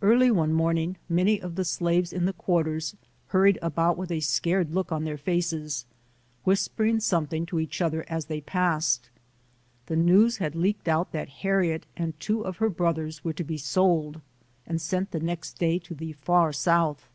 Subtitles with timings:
[0.00, 2.96] Early one morning many of the slaves in the "quarters"
[3.26, 5.84] hurried about with a scared look on their faces,
[6.44, 9.10] whispering something to each other as they passed.
[9.84, 13.58] The news had leaked out that Harriet and two of her brothers were to be
[13.58, 14.22] sold
[14.66, 17.10] and sent the next day to the far South.